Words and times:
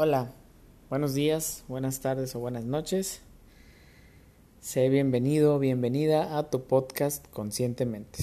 Hola, 0.00 0.32
buenos 0.90 1.12
días, 1.14 1.64
buenas 1.66 1.98
tardes 1.98 2.32
o 2.36 2.38
buenas 2.38 2.64
noches. 2.64 3.20
Sé 4.60 4.88
bienvenido, 4.90 5.58
bienvenida 5.58 6.38
a 6.38 6.50
tu 6.50 6.68
podcast 6.68 7.26
Conscientemente. 7.32 8.22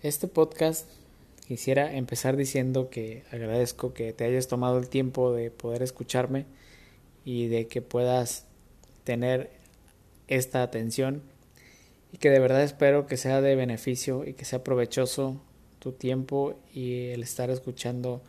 Este 0.00 0.28
podcast 0.28 0.88
quisiera 1.46 1.94
empezar 1.94 2.38
diciendo 2.38 2.88
que 2.88 3.24
agradezco 3.32 3.92
que 3.92 4.14
te 4.14 4.24
hayas 4.24 4.48
tomado 4.48 4.78
el 4.78 4.88
tiempo 4.88 5.34
de 5.34 5.50
poder 5.50 5.82
escucharme 5.82 6.46
y 7.26 7.48
de 7.48 7.66
que 7.66 7.82
puedas 7.82 8.46
tener 9.04 9.50
esta 10.26 10.62
atención 10.62 11.20
y 12.12 12.16
que 12.16 12.30
de 12.30 12.40
verdad 12.40 12.62
espero 12.62 13.06
que 13.06 13.18
sea 13.18 13.42
de 13.42 13.56
beneficio 13.56 14.24
y 14.24 14.32
que 14.32 14.46
sea 14.46 14.64
provechoso 14.64 15.38
tu 15.78 15.92
tiempo 15.92 16.54
y 16.72 17.08
el 17.08 17.22
estar 17.22 17.50
escuchando 17.50 18.22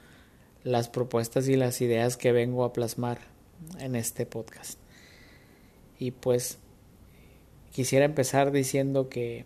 las 0.63 0.90
propuestas 0.90 1.48
y 1.48 1.55
las 1.55 1.81
ideas 1.81 2.17
que 2.17 2.31
vengo 2.31 2.63
a 2.63 2.73
plasmar 2.73 3.20
en 3.80 3.95
este 3.95 4.26
podcast. 4.26 4.80
Y 5.99 6.12
pues 6.12 6.59
quisiera 7.72 8.05
empezar 8.05 8.52
diciendo 8.52 9.09
que, 9.09 9.45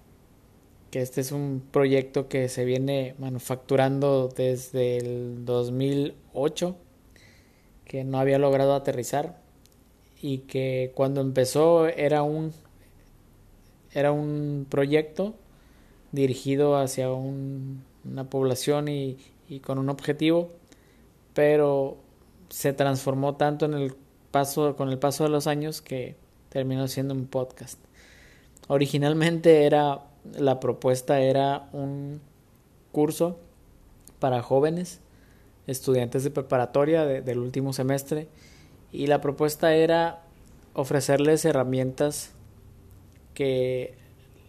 que 0.90 1.02
este 1.02 1.21
es 1.21 1.31
un 1.31 1.63
proyecto 1.71 2.27
que 2.27 2.49
se 2.49 2.66
viene 2.66 3.16
manufacturando 3.20 4.27
desde 4.27 4.98
el 4.98 5.45
2008, 5.45 6.76
que 7.85 8.04
no 8.04 8.20
había 8.20 8.40
logrado 8.40 8.73
aterrizar 8.73 9.40
y 10.21 10.40
que 10.40 10.91
cuando 10.95 11.21
empezó 11.21 11.88
era 11.88 12.23
un 12.23 12.54
era 13.93 14.12
un 14.12 14.65
proyecto 14.70 15.35
dirigido 16.12 16.77
hacia 16.77 17.12
un 17.12 17.84
una 18.05 18.30
población 18.30 18.88
y, 18.88 19.18
con 19.66 19.78
un 19.78 19.90
objetivo, 19.90 20.50
pero 21.34 21.98
se 22.49 22.74
transformó 22.74 23.35
tanto 23.35 23.66
en 23.66 23.74
el 23.74 23.93
paso, 24.32 24.76
con 24.76 24.90
el 24.90 24.98
paso 24.98 25.24
de 25.26 25.30
los 25.30 25.48
años 25.48 25.82
que 25.82 26.16
terminó 26.49 26.88
siendo 26.88 27.13
un 27.13 27.26
podcast. 27.27 27.80
Originalmente 28.68 29.66
era, 29.66 30.05
la 30.38 30.60
propuesta 30.60 31.20
era 31.20 31.70
un 31.74 32.21
curso 32.91 33.40
para 34.20 34.41
jóvenes, 34.41 34.99
estudiantes 35.68 36.24
de 36.24 36.32
preparatoria 36.32 37.05
del 37.05 37.40
último 37.40 37.74
semestre, 37.74 38.27
y 38.91 39.08
la 39.08 39.21
propuesta 39.21 39.74
era 39.74 40.24
ofrecerles 40.74 41.43
herramientas 41.46 42.32
que 43.34 43.96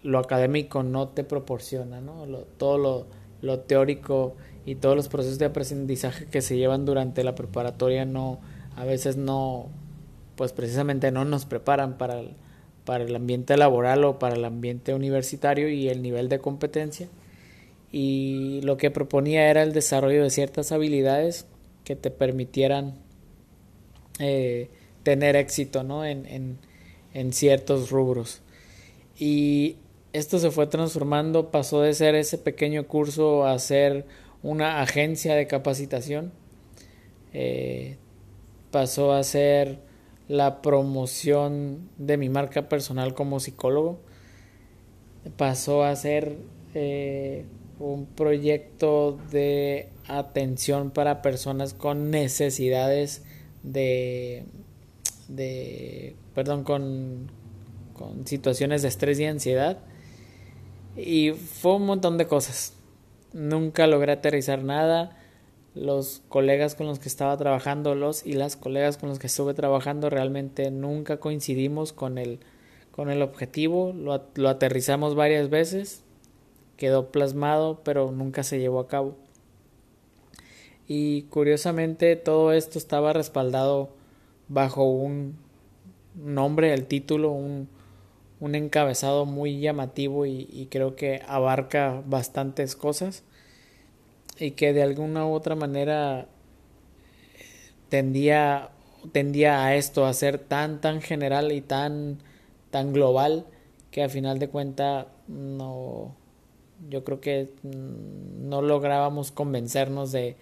lo 0.03 0.19
académico 0.19 0.83
no 0.83 1.09
te 1.09 1.25
proporciona, 1.25 2.01
¿no? 2.01 2.27
todo 2.59 2.79
lo, 2.79 3.07
lo 3.43 3.61
teórico 3.61 4.37
y 4.65 4.77
todos 4.77 4.97
los 4.97 5.09
procesos 5.09 5.39
de 5.39 5.47
aprendizaje 5.47 6.27
que 6.27 6.41
se 6.41 6.57
llevan 6.57 6.85
durante 6.85 7.25
la 7.25 7.35
preparatoria 7.35 8.05
no 8.05 8.41
a 8.77 8.85
veces 8.85 9.17
no 9.17 9.69
pues 10.37 10.53
precisamente 10.53 11.11
no 11.11 11.25
nos 11.25 11.45
preparan 11.45 11.99
para 11.99 12.21
el, 12.21 12.31
para 12.85 13.05
el 13.05 13.15
ambiente 13.15 13.57
laboral 13.57 14.05
o 14.05 14.19
para 14.19 14.37
el 14.37 14.45
ambiente 14.45 14.95
universitario 14.95 15.69
y 15.69 15.89
el 15.89 16.01
nivel 16.01 16.29
de 16.29 16.39
competencia 16.39 17.09
y 17.91 18.61
lo 18.63 18.77
que 18.79 18.91
proponía 18.91 19.51
era 19.51 19.63
el 19.63 19.73
desarrollo 19.73 20.23
de 20.23 20.31
ciertas 20.31 20.73
habilidades 20.73 21.47
que 21.85 21.97
te 21.97 22.11
permitieran 22.11 22.95
eh, 24.19 24.71
tener 25.03 25.37
éxito 25.37 25.83
¿no? 25.83 26.05
en, 26.05 26.25
en, 26.27 26.59
en 27.13 27.33
ciertos 27.33 27.91
rubros 27.91 28.41
y 29.19 29.77
esto 30.13 30.39
se 30.39 30.51
fue 30.51 30.67
transformando, 30.67 31.51
pasó 31.51 31.81
de 31.81 31.95
ser 31.95 32.15
ese 32.15 32.39
pequeño 32.39 32.87
curso 32.87 33.47
a 33.47 33.59
ser 33.59 34.05
una 34.43 34.83
agencia 34.83 35.35
de 35.35 35.47
capacitación, 35.47 36.33
eh, 37.33 37.97
pasó 38.71 39.13
a 39.13 39.23
ser 39.23 39.79
la 40.29 40.61
promoción 40.61 41.89
de 41.97 42.17
mi 42.17 42.29
marca 42.29 42.69
personal 42.69 43.15
como 43.15 43.41
psicólogo, 43.41 44.01
pasó 45.37 45.85
a 45.85 45.95
ser 45.97 46.37
eh, 46.75 47.47
un 47.79 48.07
proyecto 48.07 49.19
de 49.31 49.89
atención 50.09 50.91
para 50.91 51.23
personas 51.23 51.73
con 51.75 52.11
necesidades 52.11 53.23
de, 53.63 54.45
de 55.29 56.17
perdón, 56.35 56.65
con, 56.65 57.31
con 57.95 58.27
situaciones 58.27 58.83
de 58.83 58.89
estrés 58.89 59.19
y 59.19 59.25
ansiedad 59.25 59.79
y 60.97 61.33
fue 61.33 61.77
un 61.77 61.87
montón 61.87 62.19
de 62.19 62.27
cosas. 62.27 62.75
Nunca 63.33 63.87
logré 63.87 64.13
aterrizar 64.13 64.63
nada. 64.63 65.19
Los 65.75 66.23
colegas 66.29 66.75
con 66.75 66.87
los 66.87 66.99
que 66.99 67.09
estaba 67.09 67.37
trabajando, 67.39 67.95
los 67.95 68.27
y 68.27 68.35
las 68.35 68.57
colegas 68.57 68.99
con 68.99 69.09
los 69.09 69.19
que 69.19 69.29
estuve 69.29 69.55
trabajando, 69.55 70.11
realmente 70.11 70.71
nunca 70.71 71.19
coincidimos 71.19 71.93
con 71.95 72.19
el, 72.19 72.41
con 72.91 73.11
el 73.11 73.23
objetivo. 73.23 73.93
Lo, 73.95 74.23
lo 74.35 74.49
aterrizamos 74.51 75.15
varias 75.15 75.49
veces. 75.49 76.03
Quedó 76.77 77.11
plasmado, 77.11 77.81
pero 77.85 78.11
nunca 78.13 78.43
se 78.43 78.59
llevó 78.59 78.81
a 78.81 78.89
cabo. 78.89 79.17
Y 80.89 81.23
curiosamente 81.23 82.17
todo 82.17 82.53
esto 82.53 82.79
estaba 82.79 83.15
respaldado 83.15 83.91
bajo 84.49 84.85
un 84.85 85.37
nombre, 86.15 86.75
el 86.75 86.87
título, 86.87 87.31
un, 87.31 87.69
un 88.43 88.57
encabezado 88.57 89.25
muy 89.25 89.61
llamativo 89.61 90.27
y, 90.27 90.67
creo 90.69 90.97
que 90.97 91.23
abarca 91.29 92.03
bastantes 92.05 92.75
cosas 92.75 93.23
y 94.37 94.51
que 94.51 94.73
de 94.73 94.83
alguna 94.83 95.25
u 95.27 95.33
otra 95.33 95.55
manera 95.55 96.27
tendía, 97.89 98.71
tendía 99.13 99.65
a 99.65 99.77
esto, 99.77 100.07
a 100.07 100.13
ser 100.13 100.39
tan, 100.39 100.81
tan 100.81 101.03
general 101.03 101.53
y 101.53 101.61
tan, 101.61 102.19
tan 102.73 102.93
global 102.93 103.47
que 103.93 104.03
al 104.03 104.11
final 104.11 104.41
de 104.41 104.49
cuenta 104.49 105.07
no, 105.29 106.17
yo 106.91 107.05
creo 107.05 107.21
que 107.21 107.49
no 107.63 108.61
lográbamos 108.61 109.31
convencernos 109.31 110.11
de, 110.11 110.37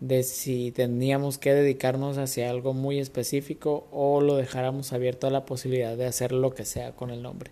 de 0.00 0.22
si 0.22 0.72
teníamos 0.72 1.36
que 1.38 1.52
dedicarnos 1.52 2.16
hacia 2.16 2.50
algo 2.50 2.72
muy 2.72 2.98
específico 2.98 3.86
o 3.92 4.20
lo 4.22 4.36
dejáramos 4.36 4.92
abierto 4.92 5.26
a 5.26 5.30
la 5.30 5.44
posibilidad 5.44 5.96
de 5.96 6.06
hacer 6.06 6.32
lo 6.32 6.54
que 6.54 6.64
sea 6.64 6.92
con 6.92 7.10
el 7.10 7.22
nombre. 7.22 7.50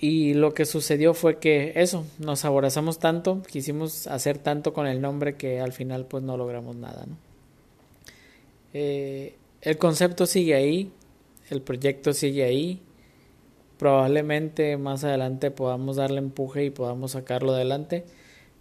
Y 0.00 0.34
lo 0.34 0.54
que 0.54 0.64
sucedió 0.64 1.12
fue 1.12 1.38
que 1.38 1.72
eso, 1.76 2.06
nos 2.18 2.44
aborazamos 2.44 2.98
tanto, 2.98 3.42
quisimos 3.42 4.06
hacer 4.06 4.38
tanto 4.38 4.72
con 4.72 4.86
el 4.86 5.00
nombre 5.00 5.36
que 5.36 5.60
al 5.60 5.72
final 5.72 6.06
pues 6.06 6.22
no 6.22 6.36
logramos 6.36 6.76
nada. 6.76 7.04
¿no? 7.06 7.16
Eh, 8.72 9.34
el 9.60 9.76
concepto 9.76 10.26
sigue 10.26 10.54
ahí, 10.54 10.92
el 11.50 11.62
proyecto 11.62 12.12
sigue 12.12 12.44
ahí, 12.44 12.80
probablemente 13.76 14.76
más 14.76 15.04
adelante 15.04 15.50
podamos 15.50 15.96
darle 15.96 16.18
empuje 16.18 16.64
y 16.64 16.70
podamos 16.70 17.12
sacarlo 17.12 17.52
adelante, 17.52 18.04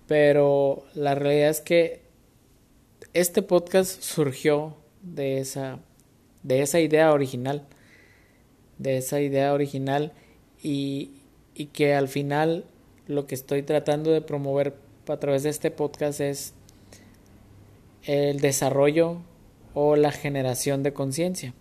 pero 0.08 0.86
la 0.96 1.14
realidad 1.14 1.50
es 1.50 1.62
que 1.62 2.07
este 3.14 3.42
podcast 3.42 4.02
surgió 4.02 4.76
de 5.02 5.40
esa, 5.40 5.80
de 6.44 6.62
esa 6.62 6.80
idea 6.80 7.14
original, 7.14 7.66
de 8.78 8.98
esa 8.98 9.22
idea 9.22 9.54
original 9.54 10.14
y, 10.62 11.22
y 11.56 11.68
que 11.68 11.96
al 11.96 12.08
final 12.08 12.66
lo 13.08 13.26
que 13.26 13.36
estoy 13.36 13.64
tratando 13.64 14.12
de 14.12 14.22
promover 14.22 14.76
a 15.08 15.18
través 15.18 15.44
de 15.44 15.50
este 15.50 15.72
podcast 15.72 16.20
es 16.20 16.54
el 18.04 18.40
desarrollo 18.40 19.18
o 19.74 19.96
la 19.96 20.12
generación 20.12 20.84
de 20.84 20.94
conciencia, 20.94 21.54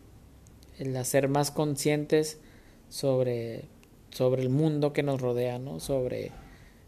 el 0.79 0.97
hacer 0.97 1.29
más 1.29 1.51
conscientes 1.51 2.41
sobre, 2.89 3.65
sobre 4.11 4.43
el 4.43 4.49
mundo 4.49 4.93
que 4.93 5.03
nos 5.03 5.21
rodea, 5.21 5.59
¿no? 5.59 5.81
sobre, 5.81 6.33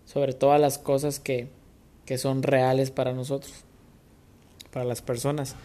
sobre 0.04 0.32
todas 0.32 0.60
las 0.60 0.78
cosas 0.78 1.20
que, 1.20 1.48
que 2.04 2.19
son 2.19 2.43
reales 2.43 2.90
para 2.90 3.12
nosotros 3.12 3.68
para 4.73 4.85
las 4.85 5.03
personas. 5.03 5.56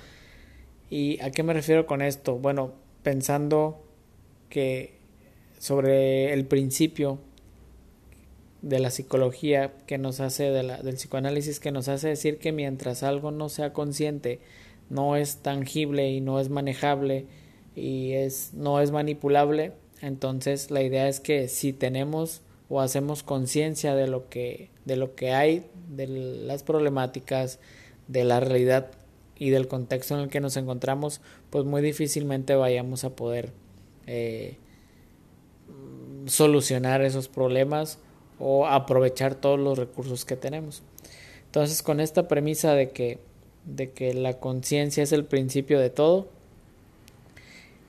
¿Y 0.89 1.19
a 1.21 1.31
qué 1.31 1.43
me 1.43 1.53
refiero 1.53 1.85
con 1.85 2.01
esto? 2.01 2.35
Bueno, 2.35 2.73
pensando 3.01 3.83
que 4.49 4.93
sobre 5.59 6.33
el 6.33 6.45
principio 6.45 7.19
de 8.61 8.79
la 8.79 8.91
psicología 8.91 9.73
que 9.87 9.97
nos 9.97 10.19
hace, 10.19 10.49
de 10.49 10.63
la, 10.63 10.81
del 10.81 10.95
psicoanálisis 10.95 11.59
que 11.59 11.71
nos 11.71 11.87
hace 11.87 12.09
decir 12.09 12.37
que 12.37 12.51
mientras 12.51 13.03
algo 13.03 13.31
no 13.31 13.49
sea 13.49 13.73
consciente, 13.73 14.39
no 14.89 15.15
es 15.15 15.37
tangible 15.37 16.11
y 16.11 16.21
no 16.21 16.39
es 16.39 16.49
manejable 16.49 17.25
y 17.75 18.13
es, 18.13 18.53
no 18.53 18.79
es 18.79 18.91
manipulable, 18.91 19.73
entonces 20.01 20.69
la 20.69 20.81
idea 20.81 21.07
es 21.07 21.19
que 21.19 21.47
si 21.47 21.73
tenemos 21.73 22.41
o 22.69 22.81
hacemos 22.81 23.23
conciencia 23.23 23.95
de 23.95 24.07
lo 24.07 24.29
que 24.29 24.69
de 24.85 24.95
lo 24.95 25.15
que 25.15 25.31
hay 25.31 25.65
de 25.89 26.07
las 26.07 26.63
problemáticas 26.63 27.59
de 28.07 28.23
la 28.23 28.39
realidad 28.39 28.91
y 29.37 29.49
del 29.49 29.67
contexto 29.67 30.15
en 30.15 30.21
el 30.21 30.29
que 30.29 30.39
nos 30.39 30.57
encontramos, 30.57 31.21
pues 31.49 31.65
muy 31.65 31.81
difícilmente 31.81 32.55
vayamos 32.55 33.03
a 33.03 33.15
poder 33.15 33.51
eh, 34.07 34.57
solucionar 36.25 37.01
esos 37.01 37.27
problemas 37.27 37.99
o 38.39 38.67
aprovechar 38.67 39.35
todos 39.35 39.59
los 39.59 39.77
recursos 39.77 40.25
que 40.25 40.35
tenemos. 40.35 40.83
Entonces, 41.45 41.83
con 41.83 41.99
esta 41.99 42.27
premisa 42.27 42.73
de 42.73 42.91
que, 42.91 43.19
de 43.65 43.91
que 43.91 44.13
la 44.13 44.39
conciencia 44.39 45.03
es 45.03 45.11
el 45.11 45.25
principio 45.25 45.79
de 45.79 45.89
todo, 45.89 46.27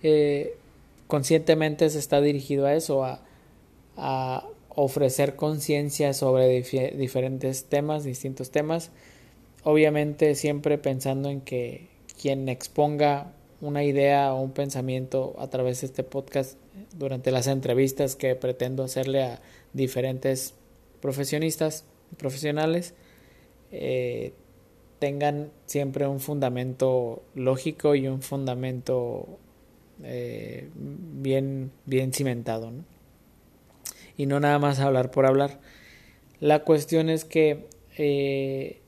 eh, 0.02 0.56
conscientemente 1.06 1.88
se 1.88 1.98
está 1.98 2.20
dirigido 2.20 2.66
a 2.66 2.74
eso, 2.74 3.04
a, 3.04 3.20
a 3.96 4.46
ofrecer 4.68 5.36
conciencia 5.36 6.12
sobre 6.12 6.62
diferentes 6.96 7.64
temas, 7.64 8.04
distintos 8.04 8.50
temas, 8.50 8.90
obviamente 9.64 10.34
siempre 10.34 10.78
pensando 10.78 11.28
en 11.30 11.40
que 11.40 11.88
quien 12.20 12.48
exponga 12.48 13.32
una 13.60 13.82
idea 13.82 14.32
o 14.34 14.40
un 14.42 14.52
pensamiento 14.52 15.34
a 15.38 15.48
través 15.48 15.80
de 15.80 15.88
este 15.88 16.04
podcast 16.04 16.58
durante 16.96 17.30
las 17.30 17.46
entrevistas 17.46 18.14
que 18.14 18.34
pretendo 18.34 18.84
hacerle 18.84 19.22
a 19.22 19.40
diferentes 19.72 20.54
profesionistas, 21.00 21.84
profesionales, 22.18 22.94
eh, 23.72 24.32
tengan 24.98 25.50
siempre 25.66 26.06
un 26.06 26.20
fundamento 26.20 27.22
lógico 27.34 27.94
y 27.94 28.06
un 28.06 28.22
fundamento 28.22 29.38
eh, 30.02 30.68
bien, 30.74 31.72
bien 31.86 32.12
cimentado. 32.12 32.72
Y 34.16 34.26
no 34.26 34.40
nada 34.40 34.58
más 34.58 34.78
hablar 34.78 35.10
por 35.10 35.26
hablar. 35.26 35.58
La 36.40 36.64
cuestión 36.64 37.08
es 37.10 37.24
que 37.24 37.66
eh, 37.96 38.80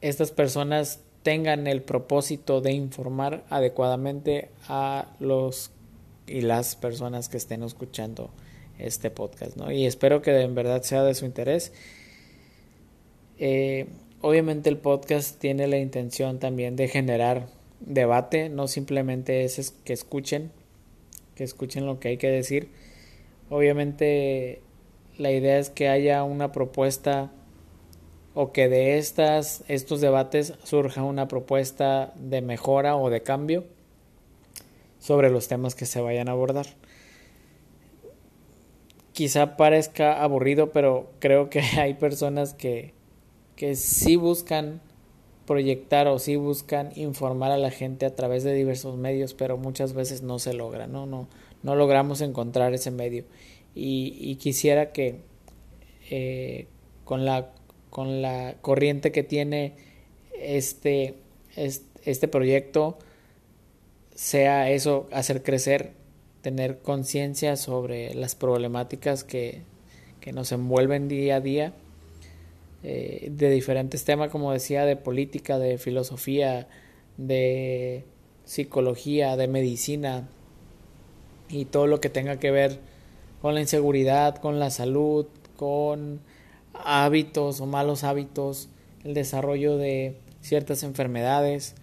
estas 0.00 0.30
personas 0.30 1.00
tengan 1.22 1.66
el 1.66 1.82
propósito 1.82 2.60
de 2.60 2.72
informar 2.72 3.44
adecuadamente 3.50 4.50
a 4.68 5.08
los 5.20 5.70
y 6.26 6.42
las 6.42 6.76
personas 6.76 7.28
que 7.28 7.36
estén 7.36 7.62
escuchando 7.62 8.30
este 8.78 9.10
podcast, 9.10 9.56
¿no? 9.56 9.70
Y 9.70 9.84
espero 9.84 10.22
que 10.22 10.40
en 10.40 10.54
verdad 10.54 10.82
sea 10.82 11.02
de 11.02 11.14
su 11.14 11.26
interés 11.26 11.72
eh, 13.42 13.86
obviamente 14.20 14.68
el 14.68 14.76
podcast 14.76 15.40
tiene 15.40 15.66
la 15.66 15.78
intención 15.78 16.38
también 16.38 16.76
de 16.76 16.88
generar 16.88 17.46
debate, 17.80 18.50
no 18.50 18.68
simplemente 18.68 19.44
es 19.44 19.74
que 19.82 19.94
escuchen, 19.94 20.52
que 21.34 21.44
escuchen 21.44 21.86
lo 21.86 21.98
que 21.98 22.08
hay 22.08 22.16
que 22.18 22.28
decir. 22.28 22.68
Obviamente 23.48 24.60
la 25.16 25.32
idea 25.32 25.58
es 25.58 25.70
que 25.70 25.88
haya 25.88 26.22
una 26.22 26.52
propuesta 26.52 27.32
o 28.40 28.52
que 28.52 28.70
de 28.70 28.96
estas 28.96 29.64
estos 29.68 30.00
debates 30.00 30.54
surja 30.64 31.02
una 31.02 31.28
propuesta 31.28 32.14
de 32.16 32.40
mejora 32.40 32.96
o 32.96 33.10
de 33.10 33.22
cambio 33.22 33.64
sobre 34.98 35.28
los 35.28 35.46
temas 35.46 35.74
que 35.74 35.84
se 35.84 36.00
vayan 36.00 36.28
a 36.28 36.32
abordar. 36.32 36.66
Quizá 39.12 39.58
parezca 39.58 40.22
aburrido, 40.22 40.70
pero 40.70 41.10
creo 41.18 41.50
que 41.50 41.60
hay 41.78 41.94
personas 41.94 42.54
que 42.54 42.94
que 43.56 43.76
sí 43.76 44.16
buscan 44.16 44.80
proyectar 45.44 46.08
o 46.08 46.18
sí 46.18 46.36
buscan 46.36 46.92
informar 46.96 47.52
a 47.52 47.58
la 47.58 47.70
gente 47.70 48.06
a 48.06 48.14
través 48.14 48.42
de 48.42 48.54
diversos 48.54 48.96
medios, 48.96 49.34
pero 49.34 49.58
muchas 49.58 49.92
veces 49.92 50.22
no 50.22 50.38
se 50.38 50.54
logra, 50.54 50.86
no, 50.86 51.04
no, 51.04 51.28
no 51.62 51.74
logramos 51.74 52.22
encontrar 52.22 52.72
ese 52.72 52.90
medio. 52.90 53.24
Y, 53.74 54.36
quisiera 54.36 54.92
que 54.92 55.20
eh, 56.08 56.68
con, 57.04 57.26
la, 57.26 57.50
con 57.90 58.22
la 58.22 58.54
corriente 58.62 59.12
que 59.12 59.22
tiene 59.22 59.74
este, 60.40 61.14
este, 61.56 62.28
proyecto 62.28 62.98
sea 64.14 64.70
eso, 64.70 65.08
hacer 65.12 65.42
crecer, 65.42 65.92
tener 66.40 66.78
conciencia 66.78 67.56
sobre 67.56 68.14
las 68.14 68.34
problemáticas 68.34 69.24
que, 69.24 69.62
que 70.20 70.32
nos 70.32 70.52
envuelven 70.52 71.08
día 71.08 71.36
a 71.36 71.40
día 71.40 71.74
eh, 72.82 73.28
de 73.30 73.50
diferentes 73.50 74.04
temas, 74.04 74.30
como 74.30 74.52
decía, 74.52 74.84
de 74.84 74.96
política, 74.96 75.58
de 75.58 75.76
filosofía, 75.76 76.68
de 77.18 78.04
psicología, 78.44 79.36
de 79.36 79.48
medicina 79.48 80.28
y 81.48 81.66
todo 81.66 81.86
lo 81.86 82.00
que 82.00 82.08
tenga 82.08 82.38
que 82.38 82.50
ver 82.50 82.78
con 83.42 83.54
la 83.54 83.60
inseguridad, 83.60 84.36
con 84.36 84.58
la 84.58 84.70
salud, 84.70 85.26
con 85.56 86.20
hábitos 86.74 87.60
o 87.60 87.66
malos 87.66 88.04
hábitos, 88.04 88.68
el 89.04 89.14
desarrollo 89.14 89.76
de 89.76 90.16
ciertas 90.40 90.82
enfermedades, 90.82 91.74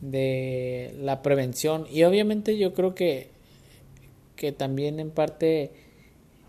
de 0.00 0.96
la 1.00 1.22
prevención 1.22 1.86
y 1.88 2.02
obviamente 2.02 2.58
yo 2.58 2.74
creo 2.74 2.94
que 2.94 3.30
que 4.34 4.50
también 4.50 4.98
en 4.98 5.10
parte 5.10 5.70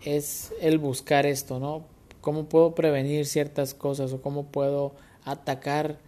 es 0.02 0.52
el 0.60 0.78
buscar 0.78 1.24
esto, 1.24 1.60
¿no? 1.60 1.84
cómo 2.24 2.46
puedo 2.46 2.74
prevenir 2.74 3.26
ciertas 3.26 3.74
cosas 3.74 4.14
o 4.14 4.22
cómo 4.22 4.46
puedo 4.46 4.94
atacar 5.24 5.98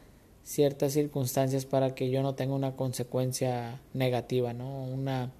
ciertas 0.44 0.94
circunstancias 0.94 1.66
para 1.66 1.94
que 1.94 2.08
yo 2.08 2.22
no 2.22 2.34
tenga 2.34 2.54
una 2.54 2.74
consecuencia 2.74 3.82
negativa, 3.92 4.54
¿no? 4.54 4.84
Una, 4.84 5.30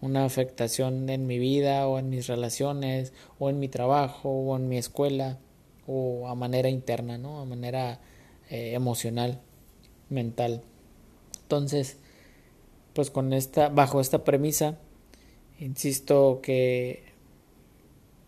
una 0.00 0.24
afectación 0.24 1.08
en 1.10 1.28
mi 1.28 1.38
vida 1.38 1.86
o 1.86 2.00
en 2.00 2.10
mis 2.10 2.26
relaciones 2.26 3.12
o 3.38 3.50
en 3.50 3.60
mi 3.60 3.68
trabajo 3.68 4.28
o 4.28 4.56
en 4.56 4.68
mi 4.68 4.78
escuela 4.78 5.38
o 5.86 6.28
a 6.28 6.34
manera 6.34 6.68
interna, 6.68 7.18
¿no? 7.18 7.40
A 7.40 7.44
manera 7.44 8.00
eh, 8.50 8.72
emocional, 8.74 9.40
mental. 10.08 10.62
Entonces, 11.42 11.98
pues 12.92 13.10
con 13.10 13.32
esta, 13.32 13.68
bajo 13.68 14.00
esta 14.00 14.24
premisa, 14.24 14.78
insisto 15.58 16.40
que 16.42 17.06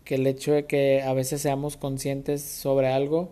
que 0.09 0.15
el 0.15 0.25
hecho 0.25 0.53
de 0.53 0.65
que 0.65 1.03
a 1.03 1.13
veces 1.13 1.43
seamos 1.43 1.77
conscientes 1.77 2.41
sobre 2.41 2.87
algo 2.87 3.29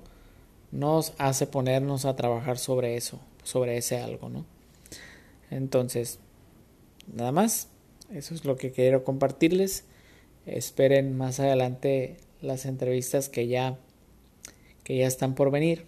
nos 0.71 1.13
hace 1.18 1.47
ponernos 1.47 2.06
a 2.06 2.15
trabajar 2.15 2.59
sobre 2.59 2.97
eso, 2.97 3.19
sobre 3.41 3.77
ese 3.77 3.97
algo, 3.97 4.29
¿no? 4.29 4.45
Entonces, 5.50 6.19
nada 7.12 7.31
más, 7.31 7.69
eso 8.13 8.35
es 8.35 8.45
lo 8.45 8.57
que 8.57 8.71
quiero 8.71 9.03
compartirles. 9.03 9.85
Esperen 10.45 11.18
más 11.18 11.39
adelante 11.39 12.18
las 12.41 12.68
entrevistas 12.68 13.27
que 13.27 13.47
ya 13.47 13.79
que 14.88 14.95
ya 14.95 15.06
están 15.06 15.36
por 15.36 15.51
venir. 15.51 15.86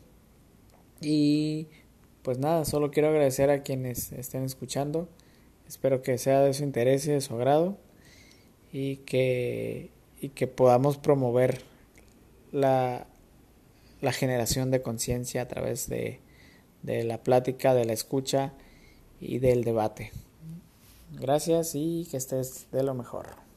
Y 1.00 1.68
pues 2.22 2.38
nada, 2.38 2.66
solo 2.66 2.92
quiero 2.92 3.08
agradecer 3.08 3.50
a 3.50 3.64
quienes 3.64 4.12
estén 4.12 4.44
escuchando. 4.44 5.08
Espero 5.70 6.02
que 6.02 6.18
sea 6.18 6.42
de 6.42 6.54
su 6.54 6.66
interés 6.66 7.08
y 7.08 7.12
de 7.12 7.22
su 7.22 7.34
agrado 7.34 7.78
y 8.74 8.98
que 8.98 9.90
y 10.20 10.30
que 10.30 10.48
podamos 10.48 10.98
promover 10.98 11.62
la, 12.52 13.08
la 14.02 14.12
generación 14.12 14.70
de 14.70 14.82
conciencia 14.82 15.44
a 15.44 15.48
través 15.48 15.88
de, 15.88 16.20
de 16.84 17.06
la 17.06 17.24
plática, 17.24 17.74
de 17.74 17.86
la 17.86 17.94
escucha 17.94 18.52
y 19.22 19.40
del 19.40 19.64
debate. 19.64 20.12
Gracias 21.14 21.72
y 21.74 22.06
que 22.12 22.18
estés 22.18 22.68
de 22.74 22.84
lo 22.84 22.96
mejor. 22.96 23.49